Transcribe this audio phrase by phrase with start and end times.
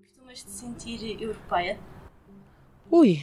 [0.00, 1.78] Costumas te sentir europeia?
[2.90, 3.22] Ui,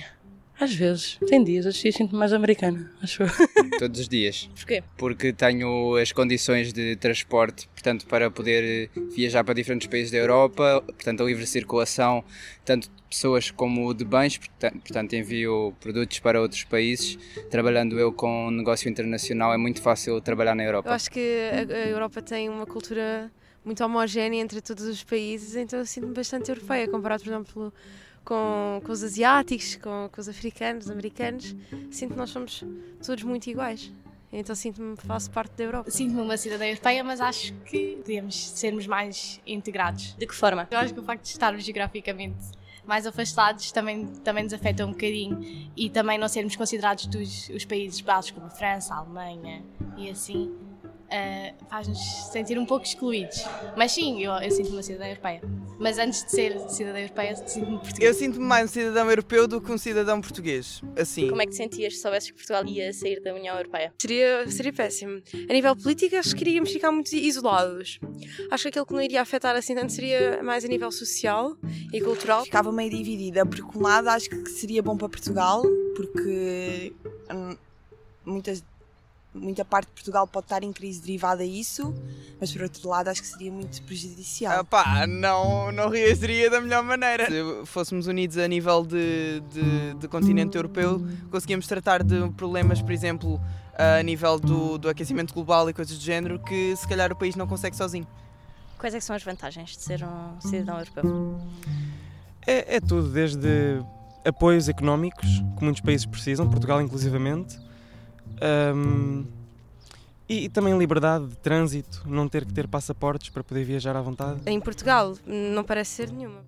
[0.63, 1.17] às vezes.
[1.27, 3.29] Tem dias, outros dias sinto-me mais americana, acho eu.
[3.79, 4.49] Todos os dias.
[4.55, 4.83] Porquê?
[4.97, 10.83] Porque tenho as condições de transporte, portanto, para poder viajar para diferentes países da Europa,
[10.85, 12.23] portanto, a livre circulação,
[12.63, 17.17] tanto de pessoas como de bens, portanto, envio produtos para outros países.
[17.49, 20.89] Trabalhando eu com um negócio internacional, é muito fácil trabalhar na Europa.
[20.89, 23.31] Eu acho que a, a Europa tem uma cultura
[23.63, 27.73] muito homogénea entre todos os países, então eu sinto-me bastante europeia, comparado, por exemplo,
[28.23, 31.55] com, com os asiáticos, com, com os africanos, os americanos.
[31.89, 32.63] Sinto que nós somos
[33.05, 33.91] todos muito iguais.
[34.33, 35.91] Então sinto-me que faço parte da Europa.
[35.91, 40.15] Sinto-me uma cidadã europeia, mas acho que podemos sermos mais integrados.
[40.17, 40.67] De que forma?
[40.71, 42.37] Eu acho que o facto de estarmos geograficamente
[42.85, 45.39] mais afastados também, também nos afeta um bocadinho
[45.75, 49.63] e também não sermos considerados dos os países baixos como a França, a Alemanha
[49.97, 50.51] e assim
[51.11, 51.99] uh, faz-nos
[52.31, 53.43] sentir um pouco excluídos.
[53.75, 55.41] Mas sim, eu, eu sinto-me uma cidadã europeia.
[55.79, 58.03] Mas antes de ser cidadã europeia, sinto-me portuguesa.
[58.03, 60.81] Eu sinto-me mais um cidadão europeu do que um cidadão português.
[60.97, 61.27] Assim.
[61.27, 63.93] Como é que te sentias se soubesses que Portugal ia sair da União Europeia?
[63.99, 65.21] Seria, seria péssimo.
[65.49, 67.99] A nível político, acho que iríamos ficar muito isolados.
[68.49, 71.55] Acho que aquilo que não iria afetar assim tanto seria mais a nível social
[71.91, 72.43] e cultural.
[72.43, 75.63] Ficava meio dividida, porque um lado acho que seria bom para Portugal,
[75.95, 76.93] porque
[77.33, 77.57] hum,
[78.25, 78.63] muitas
[79.33, 81.93] muita parte de Portugal pode estar em crise derivada a isso,
[82.39, 84.59] mas por outro lado acho que seria muito prejudicial.
[84.59, 87.27] Ah, pá, não, não reagiria da melhor maneira.
[87.27, 92.91] Se fôssemos unidos a nível de, de, de continente europeu, conseguíamos tratar de problemas, por
[92.91, 93.41] exemplo,
[93.73, 97.35] a nível do, do aquecimento global e coisas do género, que se calhar o país
[97.35, 98.07] não consegue sozinho.
[98.77, 101.39] Quais é são as vantagens de ser um cidadão europeu?
[102.45, 103.47] É, é tudo, desde
[104.25, 105.27] apoios económicos,
[105.57, 107.59] que muitos países precisam, Portugal inclusivamente,
[108.75, 109.25] um,
[110.27, 114.01] e, e, também liberdade de trânsito, não ter que ter passaportes para poder viajar à
[114.01, 114.39] vontade.
[114.45, 116.41] Em Portugal não parece ser nenhuma.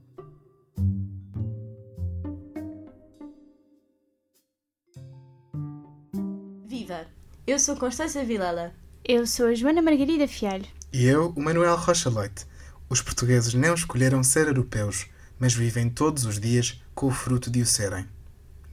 [6.65, 7.05] Viva!
[7.45, 8.73] Eu sou Constância Vilela.
[9.03, 10.65] Eu sou a Joana Margarida Fialho.
[10.93, 12.45] E eu, o Manuel Rocha Leite.
[12.89, 15.07] Os portugueses não escolheram ser europeus,
[15.37, 18.07] mas vivem todos os dias com o fruto de o serem.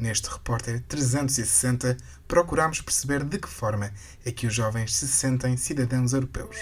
[0.00, 1.94] Neste Repórter 360,
[2.27, 3.93] procuramos perceber de que forma
[4.25, 6.56] é que os jovens se sentem cidadãos europeus.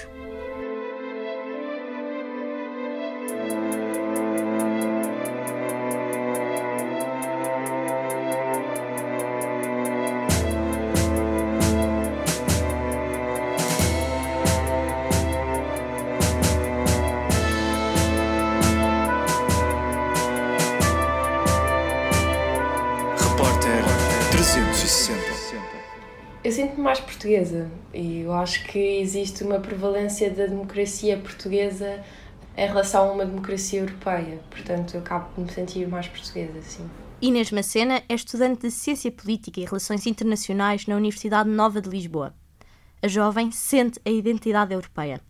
[27.28, 32.03] Portuguesa e eu acho que existe uma prevalência da democracia portuguesa
[32.56, 34.41] em relação a uma democracia europeia.
[34.50, 36.88] Portanto, eu acabo de me sentir mais portuguesa, sim.
[37.21, 42.34] Inês Macena é estudante de Ciência Política e Relações Internacionais na Universidade Nova de Lisboa.
[43.03, 45.21] A jovem sente a identidade europeia.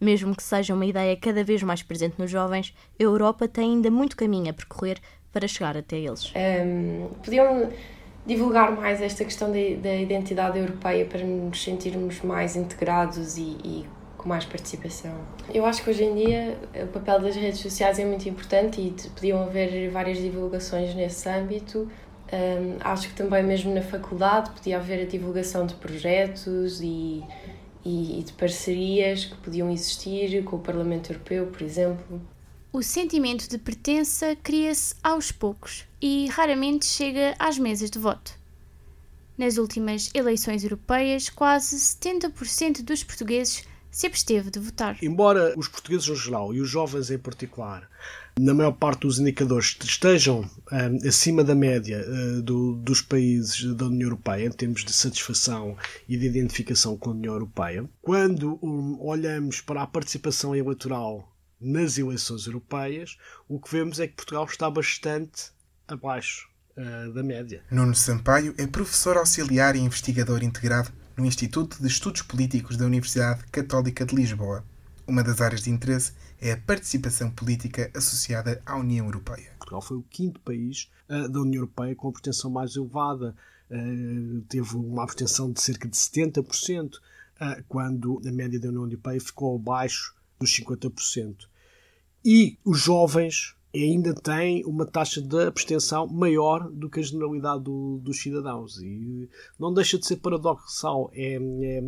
[0.00, 3.90] Mesmo que seja uma ideia cada vez mais presente nos jovens, a Europa tem ainda
[3.90, 4.98] muito caminho a percorrer
[5.32, 6.32] para chegar até eles.
[6.36, 7.70] Um, podiam
[8.26, 13.86] divulgar mais esta questão da, da identidade europeia para nos sentirmos mais integrados e, e,
[14.16, 15.12] com mais participação.
[15.52, 18.94] Eu acho que hoje em dia o papel das redes sociais é muito importante e
[19.10, 21.88] podiam haver várias divulgações nesse âmbito.
[22.32, 27.22] Um, acho que também mesmo na faculdade podia haver a divulgação de projetos e,
[27.84, 32.20] e, e de parcerias que podiam existir com o Parlamento Europeu, por exemplo.
[32.72, 38.32] O sentimento de pertença cria-se aos poucos e raramente chega às mesas de voto.
[39.36, 44.96] Nas últimas eleições europeias, quase 70% dos portugueses se absteve de votar.
[45.02, 47.86] Embora os portugueses em geral e os jovens em particular,
[48.40, 53.84] na maior parte dos indicadores, estejam um, acima da média uh, do, dos países da
[53.84, 55.76] União Europeia em termos de satisfação
[56.08, 61.31] e de identificação com a União Europeia, quando um, olhamos para a participação eleitoral
[61.62, 63.16] nas eleições europeias,
[63.48, 65.52] o que vemos é que Portugal está bastante
[65.86, 67.62] abaixo uh, da média.
[67.70, 73.44] Nuno Sampaio é professor auxiliar e investigador integrado no Instituto de Estudos Políticos da Universidade
[73.50, 74.64] Católica de Lisboa.
[75.06, 79.52] Uma das áreas de interesse é a participação política associada à União Europeia.
[79.58, 83.36] Portugal foi o quinto país uh, da União Europeia com a abstenção mais elevada.
[83.70, 86.94] Uh, teve uma abstenção de cerca de 70%,
[87.66, 91.48] quando a média da União Europeia ficou abaixo dos 50%.
[92.24, 97.98] E os jovens ainda tem uma taxa de abstenção maior do que a generalidade do,
[97.98, 98.78] dos cidadãos.
[98.82, 99.28] E
[99.58, 101.82] não deixa de ser paradoxal é, é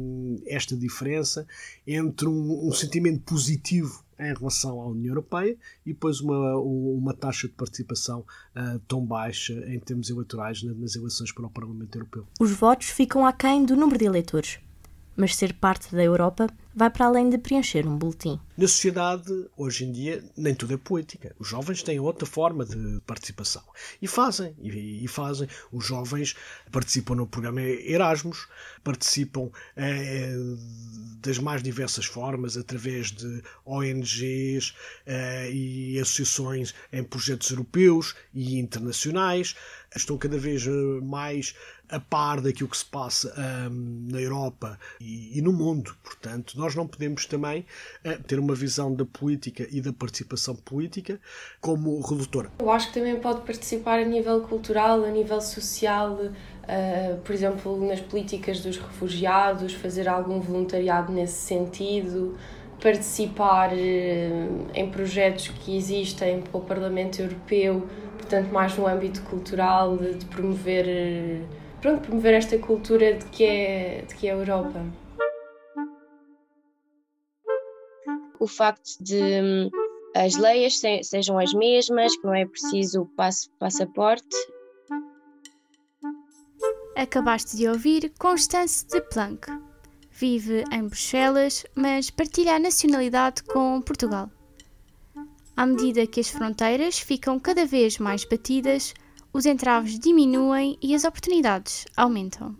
[0.46, 1.46] esta diferença
[1.86, 7.48] entre um, um, sentimento positivo em relação à União Europeia e depois uma, uma taxa
[7.48, 12.26] de participação uh, tão baixa em termos eleitorais nas eleições para o Parlamento Europeu.
[12.40, 14.58] Os votos ficam aquém do número de eleitores
[15.16, 18.40] mas ser parte da Europa vai para além de preencher um boletim.
[18.56, 21.34] Na sociedade, hoje em dia, nem tudo é política.
[21.38, 23.62] Os jovens têm outra forma de participação.
[24.02, 25.48] E fazem, e, e fazem.
[25.72, 26.34] Os jovens
[26.70, 28.48] participam no programa Erasmus,
[28.82, 30.34] participam eh,
[31.20, 34.74] das mais diversas formas, através de ONGs
[35.06, 39.54] eh, e associações em projetos europeus e internacionais.
[39.94, 40.66] Estão cada vez
[41.02, 41.54] mais
[41.88, 43.32] a par daquilo que se passa
[43.70, 45.94] um, na Europa e, e, no mundo.
[46.02, 47.66] Portanto, nós não podemos também
[48.04, 51.20] uh, ter uma visão da política e da participação política
[51.60, 52.50] como redutora.
[52.58, 57.86] Eu acho que também pode participar a nível cultural, a nível social, uh, por exemplo,
[57.86, 62.36] nas políticas dos refugiados, fazer algum voluntariado nesse sentido
[62.82, 67.86] participar uh, em projetos que existem para o Parlamento Europeu,
[68.18, 71.46] portanto, mais no âmbito cultural, de, promover
[71.80, 74.84] pronto, promover esta cultura de que é, de que é a Europa.
[78.44, 79.70] O facto de hum,
[80.14, 84.36] as leis sejam as mesmas, que não é preciso passo, passaporte.
[86.94, 89.50] Acabaste de ouvir Constance de Planck.
[90.10, 94.30] Vive em Bruxelas, mas partilha a nacionalidade com Portugal.
[95.56, 98.92] À medida que as fronteiras ficam cada vez mais batidas,
[99.32, 102.54] os entraves diminuem e as oportunidades aumentam.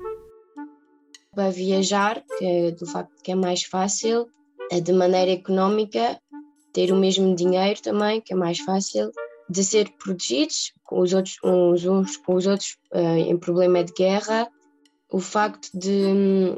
[1.34, 4.30] Para viajar, que é do facto que é mais fácil,
[4.82, 6.20] de maneira económica,
[6.72, 9.10] ter o mesmo dinheiro também, que é mais fácil,
[9.48, 13.92] de ser protegidos com os outros, uns, uns com os outros uh, em problema de
[13.92, 14.48] guerra,
[15.10, 16.54] o facto de,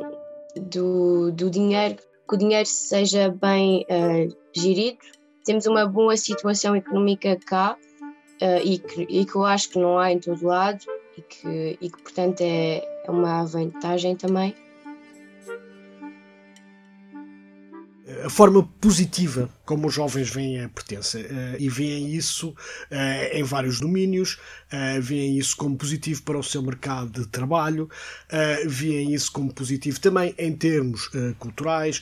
[0.60, 1.96] do, do dinheiro,
[2.28, 4.98] que o dinheiro seja bem uh, gerido.
[5.44, 7.76] Temos uma boa situação económica cá,
[8.42, 10.84] uh, e, que, e que eu acho que não há em todo lado
[11.16, 14.54] e que, e que portanto é, é uma vantagem também.
[18.26, 22.56] A forma positiva como os jovens veem a pertença uh, e veem isso uh,
[23.32, 24.34] em vários domínios,
[24.72, 27.88] uh, veem isso como positivo para o seu mercado de trabalho,
[28.66, 31.08] veem isso como positivo também em termos
[31.38, 32.00] culturais,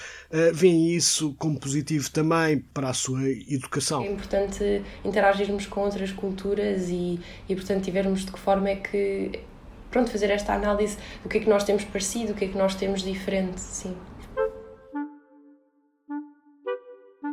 [0.53, 4.03] veem isso como positivo também para a sua educação.
[4.03, 9.33] É importante interagirmos com outras culturas e, e portanto, tivermos de que forma é que
[9.91, 12.57] pronto, fazer esta análise do que é que nós temos parecido, o que é que
[12.57, 13.95] nós temos diferente, sim.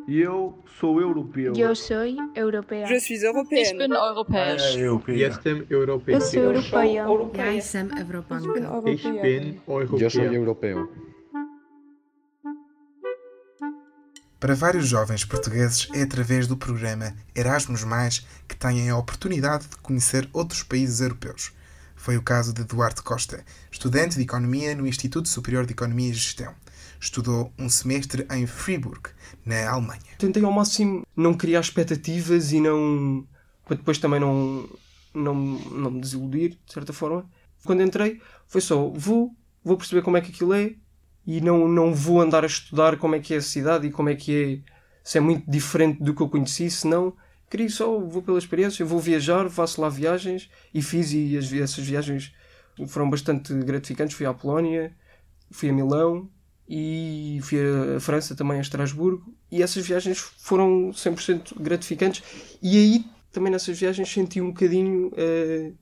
[0.07, 1.53] Eu sou europeu.
[1.56, 2.03] Eu sou
[2.36, 2.88] europeia.
[2.88, 3.68] Je suis européenne.
[3.68, 4.75] Ich bin europäisch.
[5.07, 6.15] Jestem europeu.
[6.15, 7.06] Eu sou europeia.
[7.56, 8.45] Ja sam Evropanka.
[8.89, 10.00] Ich bin europeu.
[10.00, 10.89] Eu sou europeu.
[14.39, 17.86] Para vários jovens portugueses é através do programa Erasmus+,
[18.48, 21.53] que têm a oportunidade de conhecer outros países europeus.
[21.95, 26.13] Foi o caso de Duarte Costa, estudante de Economia no Instituto Superior de Economia e
[26.13, 26.56] Gestão.
[27.01, 29.09] Estudou um semestre em Fribourg,
[29.44, 30.00] na Alemanha.
[30.19, 33.27] Tentei ao máximo não criar expectativas e não.
[33.65, 34.69] para depois também não,
[35.12, 37.27] não, não me desiludir, de certa forma.
[37.65, 40.75] Quando entrei, foi só vou, vou perceber como é que aquilo é
[41.25, 44.09] e não, não vou andar a estudar como é que é a cidade e como
[44.09, 44.71] é que é.
[45.03, 47.15] se é muito diferente do que eu conheci, senão
[47.50, 51.84] queria só, vou pela experiência, vou viajar, faço lá viagens e fiz e as, essas
[51.84, 52.31] viagens
[52.88, 54.15] foram bastante gratificantes.
[54.15, 54.96] Fui à Polónia,
[55.50, 56.29] fui a Milão,
[56.74, 57.60] e fui
[57.98, 62.24] a França também, a Estrasburgo, e essas viagens foram 100% gratificantes.
[62.62, 65.75] E aí, também nessas viagens, senti um bocadinho uh,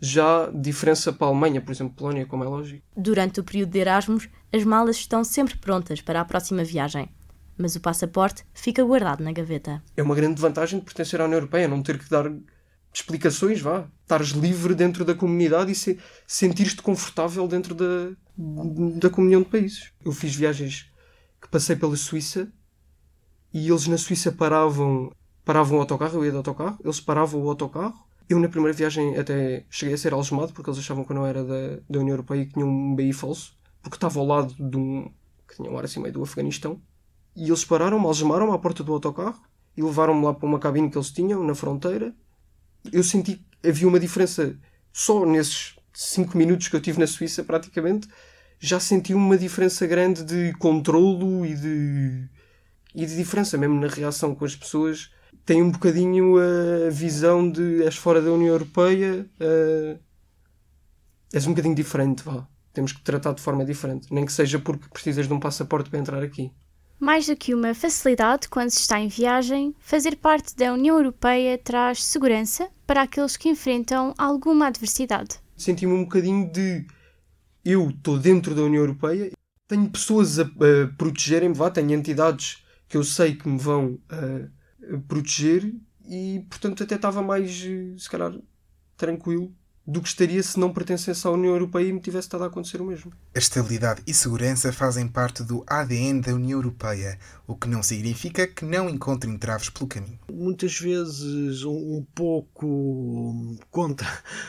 [0.00, 2.80] já diferença para a Alemanha, por exemplo, Polónia, como é lógico.
[2.96, 7.08] Durante o período de Erasmus, as malas estão sempre prontas para a próxima viagem,
[7.58, 9.82] mas o passaporte fica guardado na gaveta.
[9.96, 12.30] É uma grande vantagem de pertencer à União Europeia, não ter que dar
[12.92, 13.86] explicações, vá.
[14.02, 18.10] Estares livre dentro da comunidade e se, sentir-te confortável dentro da,
[18.98, 19.92] da comunhão de países.
[20.04, 20.90] Eu fiz viagens
[21.40, 22.52] que passei pela Suíça
[23.52, 25.12] e eles na Suíça paravam,
[25.44, 27.94] paravam o autocarro, eu ia de autocarro, eles paravam o autocarro.
[28.28, 31.26] Eu na primeira viagem até cheguei a ser algemado porque eles achavam que eu não
[31.26, 34.54] era da, da União Europeia e que tinha um BI falso, porque estava ao lado
[34.54, 35.10] de um
[35.48, 36.80] que tinha um ar assim meio do Afeganistão.
[37.34, 39.40] E eles pararam-me, algemaram-me à porta do autocarro
[39.76, 42.14] e levaram-me lá para uma cabine que eles tinham na fronteira.
[42.92, 44.56] Eu senti havia uma diferença
[44.92, 48.08] só nesses 5 minutos que eu tive na Suíça, praticamente,
[48.58, 52.28] já senti uma diferença grande de controlo e de,
[52.94, 55.10] e de diferença mesmo na reação com as pessoas.
[55.44, 59.98] tem um bocadinho a visão de és fora da União Europeia, uh,
[61.32, 62.46] és um bocadinho diferente, vá.
[62.72, 65.98] Temos que tratar de forma diferente, nem que seja porque precisas de um passaporte para
[65.98, 66.52] entrar aqui.
[67.00, 71.56] Mais do que uma facilidade quando se está em viagem, fazer parte da União Europeia
[71.56, 75.40] traz segurança para aqueles que enfrentam alguma adversidade.
[75.56, 76.86] Senti-me um bocadinho de
[77.64, 79.32] eu estou dentro da União Europeia,
[79.66, 85.72] tenho pessoas a, a protegerem-me, tenho entidades que eu sei que me vão uh, proteger
[86.06, 87.50] e, portanto, até estava mais,
[87.96, 88.34] se calhar,
[88.98, 89.54] tranquilo
[89.86, 92.80] do que estaria se não pertencesse à União Europeia e me tivesse estado a acontecer
[92.80, 93.12] o mesmo.
[93.34, 98.46] A estabilidade e segurança fazem parte do ADN da União Europeia, o que não significa
[98.46, 100.18] que não encontrem traves pelo caminho.
[100.30, 104.06] Muitas vezes, um pouco contra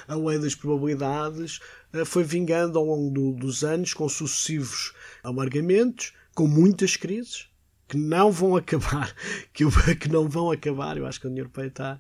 [0.08, 1.60] a lei das probabilidades,
[1.94, 7.48] eh, foi vingando ao longo do, dos anos com sucessivos amargamentos, com muitas crises
[7.88, 9.14] que não vão acabar,
[9.54, 10.98] que, que não vão acabar.
[10.98, 12.00] Eu acho que a União Europeia está,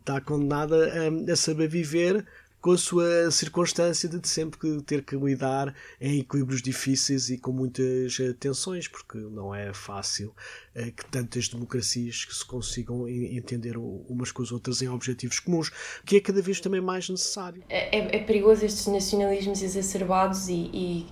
[0.00, 2.26] está condenada a, a saber viver
[2.62, 8.18] com a sua circunstância de sempre ter que lidar em equilíbrios difíceis e com muitas
[8.20, 10.32] eh, tensões, porque não é fácil
[10.72, 15.72] é, que tantas democracias que se consigam entender umas com as outras em objetivos comuns,
[16.06, 17.64] que é cada vez também mais necessário.
[17.68, 21.06] É, é, é perigoso estes nacionalismos exacerbados e, e,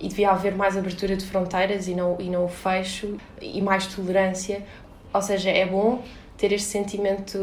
[0.00, 3.86] e, devia haver mais abertura de fronteiras e não, e não o fecho e mais
[3.86, 4.66] tolerância.
[5.14, 6.04] Ou seja, é bom
[6.40, 7.38] ter este sentimento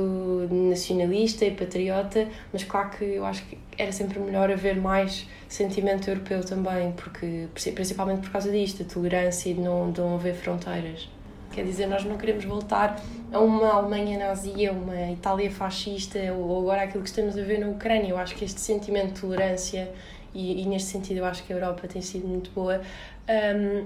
[0.50, 6.10] nacionalista e patriota, mas claro que eu acho que era sempre melhor haver mais sentimento
[6.10, 10.34] europeu também, porque principalmente por causa disto, a tolerância e de não, de não haver
[10.34, 11.08] fronteiras.
[11.52, 13.00] Quer dizer, nós não queremos voltar
[13.32, 17.60] a uma Alemanha nazi, a uma Itália fascista, ou agora aquilo que estamos a ver
[17.60, 18.10] na Ucrânia.
[18.10, 19.92] Eu acho que este sentimento de tolerância,
[20.34, 22.82] e, e neste sentido eu acho que a Europa tem sido muito boa,
[23.30, 23.86] um,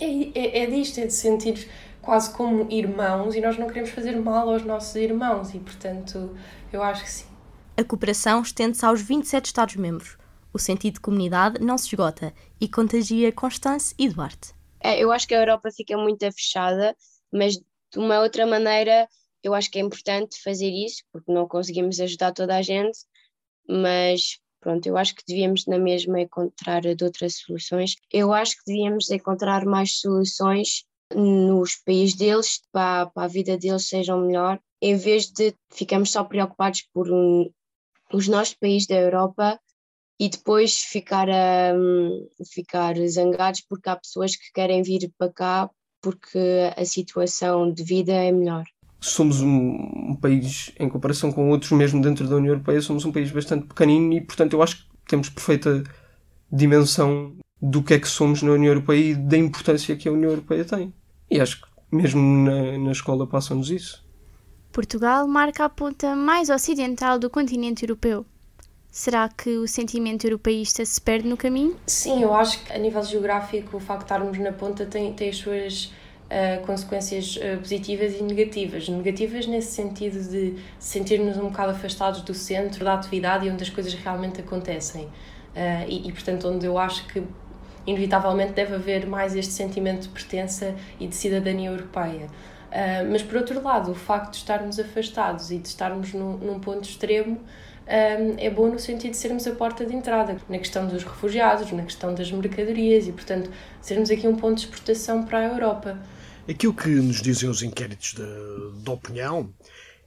[0.00, 1.68] é, é, é disto, é de sentir
[2.06, 6.34] quase como irmãos e nós não queremos fazer mal aos nossos irmãos e, portanto,
[6.72, 7.26] eu acho que sim.
[7.76, 10.16] A cooperação estende-se aos 27 Estados-membros.
[10.52, 14.54] O sentido de comunidade não se esgota e contagia Constance e Duarte.
[14.80, 16.96] É, eu acho que a Europa fica muito fechada,
[17.30, 19.08] mas de uma outra maneira
[19.42, 22.98] eu acho que é importante fazer isso, porque não conseguimos ajudar toda a gente,
[23.68, 27.96] mas pronto, eu acho que devíamos na mesma encontrar de outras soluções.
[28.12, 30.84] Eu acho que devíamos encontrar mais soluções
[31.14, 36.24] nos países deles, para, para a vida deles seja melhor, em vez de ficarmos só
[36.24, 37.50] preocupados por um,
[38.12, 39.58] os nossos países da Europa
[40.18, 45.70] e depois ficar, um, ficar zangados porque há pessoas que querem vir para cá
[46.00, 48.64] porque a situação de vida é melhor.
[49.00, 53.12] Somos um, um país, em comparação com outros, mesmo dentro da União Europeia, somos um
[53.12, 55.84] país bastante pequenino e, portanto, eu acho que temos perfeita
[56.50, 60.30] dimensão do que é que somos na União Europeia e da importância que a União
[60.30, 60.92] Europeia tem.
[61.30, 64.04] E acho que mesmo na, na escola passam-nos isso.
[64.72, 68.26] Portugal marca a ponta mais ocidental do continente europeu.
[68.90, 71.76] Será que o sentimento europeísta se perde no caminho?
[71.86, 75.28] Sim, eu acho que a nível geográfico o facto de estarmos na ponta tem, tem
[75.28, 75.92] as suas
[76.26, 78.88] uh, consequências uh, positivas e negativas.
[78.88, 83.70] Negativas nesse sentido de sentirmos um bocado afastados do centro da atividade e onde as
[83.70, 85.04] coisas realmente acontecem.
[85.04, 87.22] Uh, e, e, portanto, onde eu acho que
[87.86, 92.26] inevitavelmente deve haver mais este sentimento de pertença e de cidadania europeia.
[92.66, 96.58] Uh, mas por outro lado, o facto de estarmos afastados e de estarmos num, num
[96.58, 97.40] ponto extremo
[97.86, 101.70] um, é bom no sentido de sermos a porta de entrada na questão dos refugiados,
[101.70, 103.48] na questão das mercadorias e, portanto,
[103.80, 105.98] sermos aqui um ponto de exportação para a Europa.
[106.48, 109.52] Aquilo que nos dizem os inquéritos de opinião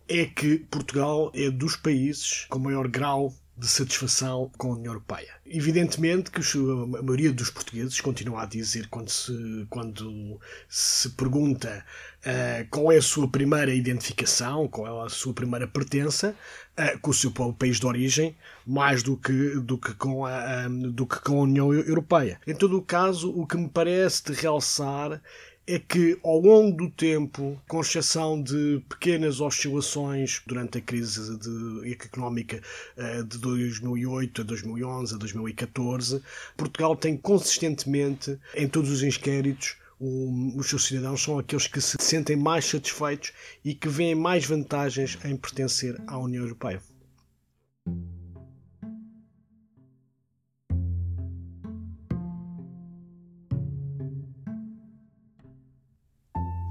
[0.08, 5.28] é que Portugal é dos países com maior grau de satisfação com a União Europeia.
[5.46, 10.40] Evidentemente que a maioria dos portugueses continua a dizer, quando se, quando
[10.70, 11.84] se pergunta
[12.22, 16.34] uh, qual é a sua primeira identificação, qual é a sua primeira pertença,
[16.80, 21.06] uh, com o seu país de origem, mais do que, do, que com a, do
[21.06, 22.40] que com a União Europeia.
[22.48, 25.22] Em todo o caso, o que me parece de realçar
[25.70, 31.92] é que ao longo do tempo, com exceção de pequenas oscilações durante a crise de,
[31.92, 32.60] económica
[32.98, 36.24] eh, de 2008 a 2011 a 2014,
[36.58, 42.36] Portugal tem consistentemente, em todos os inquéritos, os seus cidadãos são aqueles que se sentem
[42.36, 43.32] mais satisfeitos
[43.64, 46.82] e que veem mais vantagens em pertencer à União Europeia.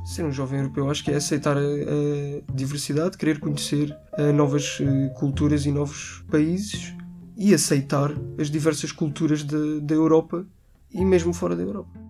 [0.08, 4.80] Ser um jovem europeu acho que é aceitar a, a diversidade, querer conhecer uh, novas
[4.80, 6.94] uh, culturas e novos países
[7.36, 10.44] e aceitar as diversas culturas da Europa
[10.90, 12.08] e mesmo fora da Europa.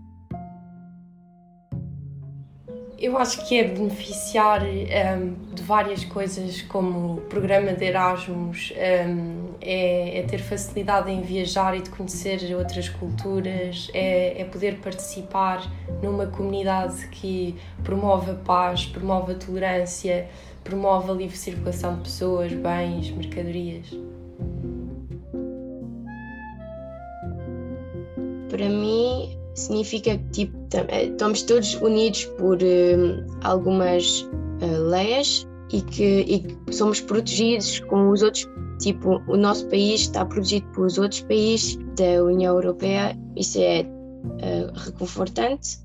[3.09, 9.55] Eu acho que é beneficiar um, de várias coisas, como o programa de Erasmus, um,
[9.63, 15.67] é, é, ter facilidade em viajar e de conhecer outras culturas, é, é, poder participar
[16.03, 20.29] numa comunidade que promove a paz, promove a tolerância,
[20.63, 23.87] promove a livre circulação de pessoas, bens, mercadorias.
[28.51, 30.57] Para mim, significa que tipo,
[30.89, 34.23] eh, estamos todos unidos por uh, algumas
[34.63, 38.49] uh, leis e que, e que, somos protegidos com os outros.
[38.81, 43.19] Tipo, o nosso país está protegido pelos outros países da União Europeia.
[43.37, 45.81] Isso é uh, reconfortante.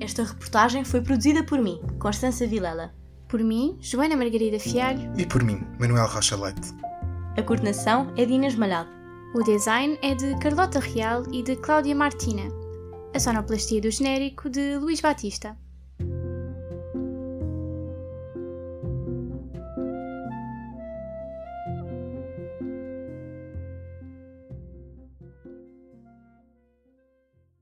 [0.00, 2.92] Esta reportagem foi produzida por mim, Constança Vilela.
[3.28, 5.12] Por mim, Joana Margarida Fialho.
[5.16, 6.72] E por mim, Manuel Rocha Leite.
[7.36, 8.88] A coordenação é de Inês Malhado.
[9.34, 12.44] O design é de Carlota Real e de Cláudia Martina.
[13.14, 15.54] A sonoplastia do genérico de Luís Batista.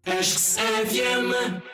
[0.07, 1.74] Acho que